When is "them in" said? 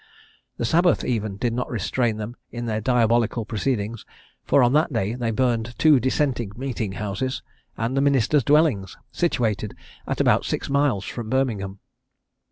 2.17-2.65